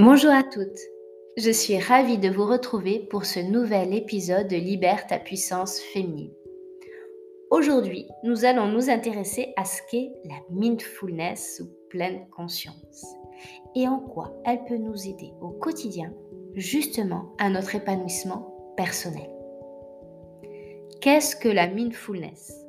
Bonjour 0.00 0.30
à 0.30 0.44
toutes, 0.44 0.78
je 1.36 1.50
suis 1.50 1.76
ravie 1.76 2.18
de 2.18 2.28
vous 2.28 2.46
retrouver 2.46 3.00
pour 3.10 3.24
ce 3.24 3.40
nouvel 3.40 3.92
épisode 3.92 4.46
de 4.46 4.54
Libère 4.54 5.08
ta 5.08 5.18
puissance 5.18 5.80
féminine. 5.80 6.30
Aujourd'hui, 7.50 8.06
nous 8.22 8.44
allons 8.44 8.68
nous 8.68 8.90
intéresser 8.90 9.52
à 9.56 9.64
ce 9.64 9.82
qu'est 9.90 10.12
la 10.24 10.36
mindfulness 10.50 11.60
ou 11.64 11.88
pleine 11.90 12.28
conscience 12.30 13.06
et 13.74 13.88
en 13.88 13.98
quoi 13.98 14.40
elle 14.46 14.64
peut 14.66 14.76
nous 14.76 15.04
aider 15.04 15.32
au 15.40 15.48
quotidien 15.48 16.14
justement 16.54 17.34
à 17.38 17.50
notre 17.50 17.74
épanouissement 17.74 18.72
personnel. 18.76 19.28
Qu'est-ce 21.00 21.34
que 21.34 21.48
la 21.48 21.66
mindfulness? 21.66 22.64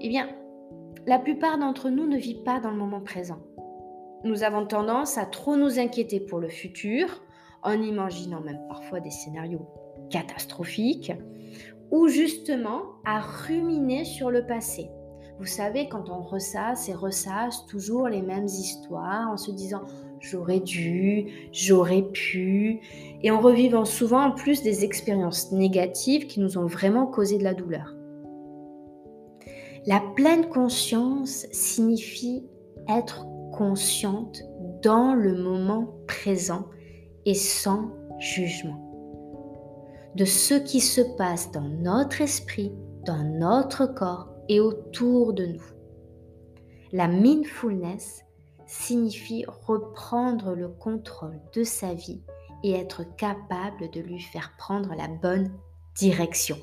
Eh 0.00 0.08
bien, 0.08 0.28
la 1.04 1.18
plupart 1.18 1.58
d'entre 1.58 1.90
nous 1.90 2.06
ne 2.06 2.16
vivent 2.16 2.44
pas 2.44 2.60
dans 2.60 2.70
le 2.70 2.76
moment 2.76 3.00
présent 3.00 3.40
nous 4.24 4.42
avons 4.42 4.66
tendance 4.66 5.18
à 5.18 5.26
trop 5.26 5.56
nous 5.56 5.78
inquiéter 5.78 6.18
pour 6.18 6.38
le 6.40 6.48
futur, 6.48 7.22
en 7.62 7.80
imaginant 7.80 8.40
même 8.40 8.60
parfois 8.68 9.00
des 9.00 9.10
scénarios 9.10 9.66
catastrophiques, 10.10 11.12
ou 11.90 12.08
justement 12.08 12.82
à 13.04 13.20
ruminer 13.20 14.04
sur 14.04 14.30
le 14.30 14.46
passé. 14.46 14.88
Vous 15.38 15.46
savez, 15.46 15.88
quand 15.88 16.10
on 16.10 16.22
ressasse 16.22 16.88
et 16.88 16.94
ressasse 16.94 17.66
toujours 17.66 18.08
les 18.08 18.22
mêmes 18.22 18.46
histoires 18.46 19.30
en 19.30 19.36
se 19.36 19.50
disant 19.50 19.82
j'aurais 20.20 20.60
dû, 20.60 21.50
j'aurais 21.52 22.02
pu, 22.02 22.80
et 23.22 23.30
en 23.30 23.40
revivant 23.40 23.84
souvent 23.84 24.28
en 24.28 24.30
plus 24.30 24.62
des 24.62 24.84
expériences 24.84 25.52
négatives 25.52 26.26
qui 26.26 26.40
nous 26.40 26.56
ont 26.56 26.66
vraiment 26.66 27.06
causé 27.06 27.36
de 27.36 27.44
la 27.44 27.54
douleur. 27.54 27.94
La 29.86 30.00
pleine 30.14 30.48
conscience 30.48 31.46
signifie 31.52 32.46
être 32.88 33.26
consciente 33.56 34.42
dans 34.82 35.14
le 35.14 35.34
moment 35.34 35.94
présent 36.06 36.66
et 37.24 37.34
sans 37.34 37.90
jugement 38.18 38.84
de 40.14 40.24
ce 40.24 40.54
qui 40.54 40.80
se 40.80 41.00
passe 41.00 41.50
dans 41.50 41.68
notre 41.68 42.20
esprit, 42.20 42.72
dans 43.04 43.24
notre 43.24 43.86
corps 43.86 44.28
et 44.48 44.60
autour 44.60 45.32
de 45.32 45.46
nous. 45.46 45.64
La 46.92 47.08
mindfulness 47.08 48.22
signifie 48.66 49.44
reprendre 49.66 50.54
le 50.54 50.68
contrôle 50.68 51.40
de 51.52 51.64
sa 51.64 51.94
vie 51.94 52.22
et 52.62 52.72
être 52.72 53.02
capable 53.16 53.90
de 53.90 54.00
lui 54.00 54.20
faire 54.20 54.52
prendre 54.56 54.94
la 54.94 55.08
bonne 55.08 55.50
direction. 55.96 56.56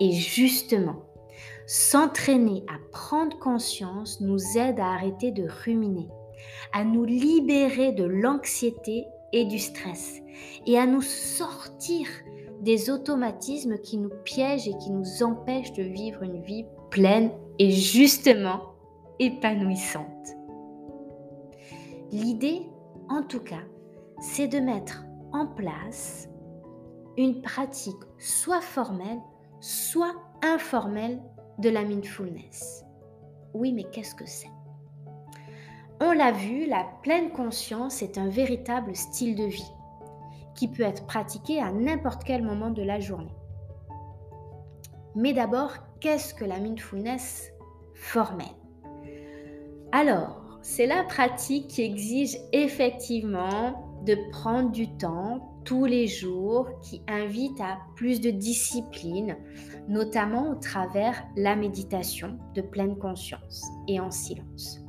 Et 0.00 0.12
justement, 0.12 1.04
S'entraîner 1.66 2.62
à 2.68 2.76
prendre 2.92 3.38
conscience 3.38 4.20
nous 4.20 4.58
aide 4.58 4.80
à 4.80 4.92
arrêter 4.92 5.30
de 5.30 5.46
ruminer, 5.64 6.08
à 6.72 6.84
nous 6.84 7.04
libérer 7.04 7.92
de 7.92 8.04
l'anxiété 8.04 9.06
et 9.32 9.46
du 9.46 9.58
stress 9.58 10.20
et 10.66 10.78
à 10.78 10.86
nous 10.86 11.00
sortir 11.00 12.06
des 12.60 12.90
automatismes 12.90 13.78
qui 13.78 13.96
nous 13.96 14.12
piègent 14.24 14.68
et 14.68 14.76
qui 14.78 14.90
nous 14.90 15.22
empêchent 15.22 15.72
de 15.72 15.82
vivre 15.82 16.22
une 16.22 16.42
vie 16.42 16.66
pleine 16.90 17.30
et 17.58 17.70
justement 17.70 18.74
épanouissante. 19.18 20.36
L'idée, 22.12 22.62
en 23.08 23.22
tout 23.22 23.40
cas, 23.40 23.62
c'est 24.20 24.48
de 24.48 24.58
mettre 24.58 25.04
en 25.32 25.46
place 25.46 26.28
une 27.16 27.42
pratique 27.42 27.94
soit 28.18 28.60
formelle, 28.60 29.20
soit 29.60 30.14
informelle 30.42 31.20
de 31.58 31.68
la 31.70 31.84
mindfulness. 31.84 32.84
Oui, 33.52 33.72
mais 33.72 33.84
qu'est-ce 33.84 34.14
que 34.14 34.26
c'est? 34.26 34.50
On 36.00 36.12
l'a 36.12 36.32
vu, 36.32 36.66
la 36.66 36.84
pleine 37.02 37.30
conscience 37.30 38.02
est 38.02 38.18
un 38.18 38.28
véritable 38.28 38.96
style 38.96 39.36
de 39.36 39.44
vie 39.44 39.72
qui 40.54 40.68
peut 40.68 40.82
être 40.82 41.06
pratiqué 41.06 41.60
à 41.60 41.72
n'importe 41.72 42.24
quel 42.24 42.42
moment 42.42 42.70
de 42.70 42.82
la 42.82 43.00
journée. 43.00 43.34
Mais 45.14 45.32
d'abord, 45.32 45.72
qu'est-ce 46.00 46.34
que 46.34 46.44
la 46.44 46.58
mindfulness 46.58 47.52
formelle? 47.94 48.46
Alors, 49.92 50.58
c'est 50.62 50.86
la 50.86 51.04
pratique 51.04 51.68
qui 51.68 51.82
exige 51.82 52.36
effectivement 52.52 54.00
de 54.04 54.16
prendre 54.32 54.70
du 54.70 54.88
temps 54.96 55.60
tous 55.64 55.84
les 55.84 56.06
jours, 56.06 56.68
qui 56.82 57.02
invite 57.08 57.60
à 57.60 57.78
plus 57.94 58.20
de 58.20 58.30
discipline, 58.30 59.36
notamment 59.88 60.50
au 60.50 60.54
travers 60.54 61.24
la 61.36 61.56
méditation 61.56 62.38
de 62.54 62.62
pleine 62.62 62.96
conscience 62.96 63.64
et 63.88 64.00
en 64.00 64.10
silence. 64.10 64.80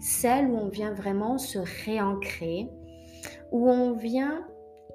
Celle 0.00 0.46
où 0.46 0.56
on 0.56 0.68
vient 0.68 0.92
vraiment 0.92 1.38
se 1.38 1.58
réancrer, 1.84 2.68
où 3.50 3.68
on 3.68 3.92
vient 3.92 4.46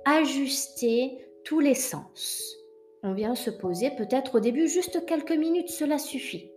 ajuster 0.06 1.18
tous 1.44 1.59
les 1.59 1.75
sens. 1.75 2.56
On 3.03 3.13
vient 3.13 3.35
se 3.35 3.50
poser 3.50 3.91
peut-être 3.91 4.35
au 4.35 4.40
début 4.40 4.68
juste 4.68 5.06
quelques 5.06 5.31
minutes, 5.31 5.69
cela 5.69 5.97
suffit. 5.97 6.51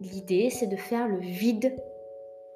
L'idée, 0.00 0.50
c'est 0.50 0.66
de 0.66 0.76
faire 0.76 1.08
le 1.08 1.20
vide 1.20 1.76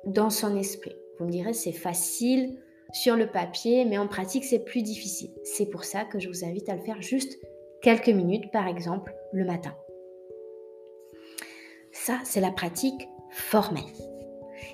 dans 0.07 0.31
son 0.31 0.57
esprit. 0.57 0.95
Vous 1.19 1.27
me 1.27 1.31
direz, 1.31 1.53
c'est 1.53 1.73
facile 1.73 2.59
sur 2.93 3.17
le 3.17 3.31
papier, 3.31 3.85
mais 3.85 3.99
en 3.99 4.09
pratique, 4.09 4.45
c'est 4.45 4.65
plus 4.65 4.83
difficile. 4.83 5.31
C'est 5.45 5.67
pour 5.67 5.85
ça 5.85 6.05
que 6.05 6.19
je 6.19 6.29
vous 6.29 6.45
invite 6.45 6.69
à 6.69 6.77
le 6.77 6.83
faire 6.83 7.03
juste 7.03 7.39
quelques 7.83 8.09
minutes, 8.09 8.51
par 8.53 8.67
exemple, 8.67 9.15
le 9.33 9.45
matin. 9.45 9.75
Ça, 11.93 12.19
c'est 12.25 12.41
la 12.41 12.51
pratique 12.51 13.09
formelle. 13.31 13.83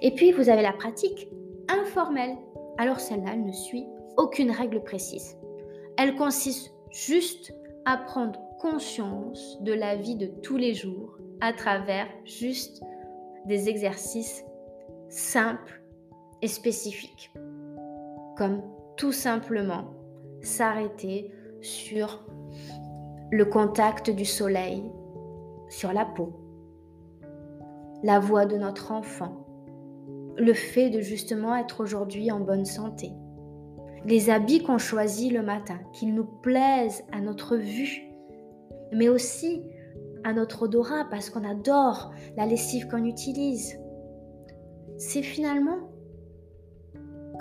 Et 0.03 0.13
puis, 0.13 0.33
vous 0.33 0.49
avez 0.49 0.63
la 0.63 0.73
pratique 0.73 1.29
informelle. 1.69 2.37
Alors 2.79 3.01
celle-là, 3.01 3.31
elle 3.35 3.45
ne 3.45 3.53
suit 3.53 3.87
aucune 4.17 4.51
règle 4.51 4.83
précise. 4.83 5.37
Elle 5.97 6.17
consiste 6.17 6.73
juste 6.91 7.55
à 7.85 7.97
prendre 7.97 8.41
conscience 8.61 9.59
de 9.63 9.73
la 9.73 9.97
vie 9.97 10.17
de 10.17 10.27
tous 10.27 10.57
les 10.57 10.75
jours 10.75 11.19
à 11.41 11.53
travers 11.53 12.07
juste 12.25 12.83
des 13.47 13.69
exercices 13.69 14.45
simples 15.09 15.83
et 16.43 16.49
spécifiques 16.49 17.31
comme 18.37 18.63
tout 18.97 19.13
simplement 19.13 19.85
s'arrêter 20.41 21.31
sur 21.61 22.25
le 23.35 23.45
contact 23.45 24.11
du 24.11 24.25
soleil 24.25 24.85
sur 25.69 25.93
la 25.93 26.05
peau, 26.05 26.35
la 28.05 28.21
voix 28.21 28.47
de 28.47 28.57
notre 28.57 28.93
enfant, 28.93 29.45
le 30.39 30.53
fait 30.53 30.89
de 30.89 31.01
justement 31.01 31.57
être 31.57 31.83
aujourd'hui 31.83 32.31
en 32.31 32.39
bonne 32.39 32.65
santé, 32.65 33.11
les 34.05 34.31
habits 34.31 34.63
qu'on 34.63 34.79
choisit 34.79 35.33
le 35.33 35.43
matin, 35.43 35.81
qu'ils 35.93 36.15
nous 36.15 36.27
plaisent 36.43 37.03
à 37.11 37.21
notre 37.21 37.57
vue, 37.57 38.05
mais 38.93 39.09
aussi 39.09 39.65
à 40.23 40.33
notre 40.33 40.63
odorat 40.63 41.09
parce 41.11 41.29
qu'on 41.29 41.43
adore 41.43 42.13
la 42.37 42.47
lessive 42.47 42.87
qu'on 42.87 43.05
utilise. 43.05 43.81
C'est 44.97 45.23
finalement 45.23 45.91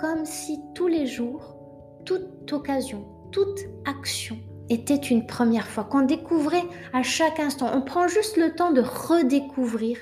comme 0.00 0.24
si 0.24 0.58
tous 0.74 0.88
les 0.88 1.06
jours, 1.06 1.56
toute 2.04 2.52
occasion, 2.52 3.04
toute 3.30 3.60
action 3.84 4.38
était 4.70 4.94
une 4.94 5.26
première 5.26 5.66
fois, 5.66 5.84
qu'on 5.84 6.02
découvrait 6.02 6.64
à 6.92 7.02
chaque 7.02 7.40
instant. 7.40 7.70
On 7.74 7.82
prend 7.82 8.08
juste 8.08 8.36
le 8.36 8.54
temps 8.54 8.72
de 8.72 8.80
redécouvrir 8.80 9.98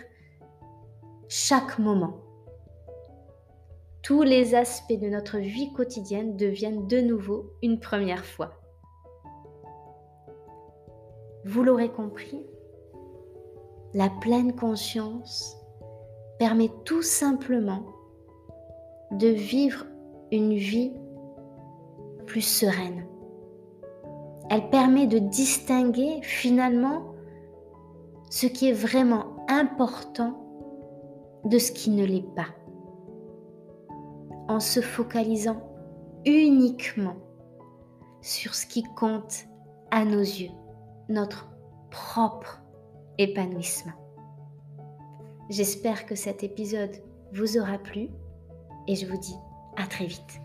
chaque 1.29 1.79
moment. 1.79 2.19
Tous 4.03 4.23
les 4.23 4.55
aspects 4.55 4.99
de 4.99 5.09
notre 5.09 5.39
vie 5.39 5.73
quotidienne 5.73 6.37
deviennent 6.37 6.87
de 6.87 7.01
nouveau 7.01 7.53
une 7.63 7.79
première 7.79 8.25
fois. 8.25 8.61
Vous 11.45 11.63
l'aurez 11.63 11.91
compris, 11.91 12.45
la 13.95 14.09
pleine 14.09 14.55
conscience 14.55 15.57
permet 16.39 16.71
tout 16.85 17.03
simplement 17.03 17.85
de 19.13 19.29
vivre 19.29 19.87
une 20.31 20.55
vie 20.55 20.93
plus 22.27 22.41
sereine. 22.41 23.07
Elle 24.55 24.69
permet 24.69 25.07
de 25.07 25.19
distinguer 25.19 26.21
finalement 26.21 27.15
ce 28.29 28.47
qui 28.47 28.69
est 28.69 28.75
vraiment 28.75 29.47
important 29.49 30.39
de 31.47 31.57
ce 31.57 31.73
qui 31.73 31.89
ne 31.89 32.05
l'est 32.05 32.35
pas. 32.37 32.49
En 34.49 34.61
se 34.61 34.83
focalisant 34.83 35.57
uniquement 36.27 37.17
sur 38.21 38.55
ce 38.55 38.67
qui 38.67 38.83
compte 38.83 39.47
à 39.91 40.05
nos 40.05 40.21
yeux, 40.21 40.51
notre 41.09 41.51
propre 41.91 42.63
épanouissement. 43.17 43.95
J'espère 45.49 46.05
que 46.05 46.15
cet 46.15 46.45
épisode 46.45 47.03
vous 47.33 47.57
aura 47.57 47.79
plu 47.79 48.11
et 48.87 48.97
je 48.97 49.07
vous 49.07 49.19
dis 49.19 49.37
à 49.79 49.87
très 49.87 50.05
vite. 50.05 50.42